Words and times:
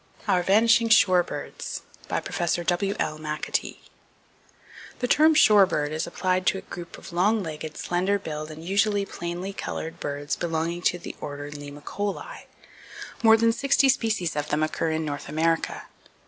Our 0.27 0.41
Vanishing 0.41 0.89
Shorebirds 0.89 1.81
By 2.07 2.21
Prof. 2.21 2.55
W.L. 2.65 3.19
McAtee 3.19 3.77
The 4.97 5.07
term 5.07 5.35
shorebird 5.35 5.91
is 5.91 6.07
applied 6.07 6.47
to 6.47 6.57
a 6.57 6.61
group 6.61 6.97
of 6.97 7.13
long 7.13 7.43
legged, 7.43 7.77
slender 7.77 8.17
billed, 8.17 8.49
and 8.49 8.65
usually 8.65 9.05
plainly 9.05 9.53
colored 9.53 9.99
birds 9.99 10.35
belonging 10.35 10.81
to 10.89 10.97
the 10.97 11.15
order 11.21 11.51
Limicolae. 11.51 12.45
More 13.21 13.37
than 13.37 13.51
sixty 13.53 13.89
species 13.89 14.35
of 14.35 14.49
them 14.49 14.63
occur 14.63 14.89
in 14.89 15.05
North 15.05 15.29
America. 15.29 15.85